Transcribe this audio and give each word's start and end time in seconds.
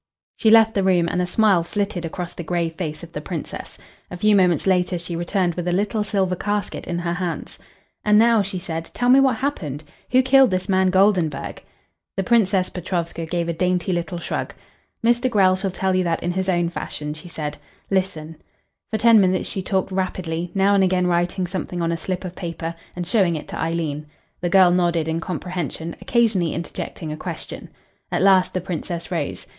She 0.35 0.49
left 0.49 0.73
the 0.73 0.81
room, 0.83 1.07
and 1.11 1.21
a 1.21 1.27
smile 1.27 1.63
flitted 1.63 2.05
across 2.05 2.33
the 2.33 2.41
grave 2.43 2.73
face 2.73 3.03
of 3.03 3.11
the 3.13 3.21
Princess. 3.21 3.77
A 4.09 4.17
few 4.17 4.35
moments 4.35 4.65
later 4.65 4.97
she 4.97 5.15
returned 5.15 5.53
with 5.53 5.67
a 5.67 5.71
little 5.71 6.03
silver 6.03 6.35
casket 6.35 6.87
in 6.87 6.97
her 6.97 7.13
hands. 7.13 7.59
"And 8.03 8.17
now," 8.17 8.41
she 8.41 8.57
said, 8.57 8.89
"tell 8.95 9.09
me 9.09 9.19
what 9.19 9.35
happened. 9.35 9.83
Who 10.09 10.23
killed 10.23 10.49
this 10.49 10.67
man 10.67 10.89
Goldenburg?" 10.89 11.61
The 12.17 12.23
Princess 12.23 12.71
Petrovska 12.71 13.27
gave 13.27 13.47
a 13.47 13.53
dainty 13.53 13.93
little 13.93 14.17
shrug. 14.17 14.55
"Mr. 15.05 15.29
Grell 15.29 15.55
shall 15.55 15.69
tell 15.69 15.93
you 15.95 16.03
that 16.03 16.23
in 16.23 16.31
his 16.31 16.49
own 16.49 16.69
fashion," 16.69 17.13
she 17.13 17.27
said. 17.27 17.57
"Listen." 17.91 18.37
For 18.89 18.97
ten 18.97 19.21
minutes 19.21 19.47
she 19.47 19.61
talked 19.61 19.91
rapidly, 19.91 20.49
now 20.55 20.73
and 20.73 20.83
again 20.83 21.05
writing 21.05 21.45
something 21.45 21.79
on 21.79 21.91
a 21.91 21.95
slip 21.95 22.25
of 22.25 22.33
paper 22.35 22.73
and 22.95 23.05
showing 23.05 23.35
it 23.35 23.47
to 23.49 23.59
Eileen. 23.61 24.07
The 24.41 24.49
girl 24.49 24.71
nodded 24.71 25.07
in 25.07 25.19
comprehension, 25.19 25.95
occasionally 26.01 26.55
interjecting 26.55 27.11
a 27.11 27.17
question. 27.17 27.69
At 28.11 28.23
last 28.23 28.55
the 28.55 28.61
Princess 28.61 29.11
rose. 29.11 29.45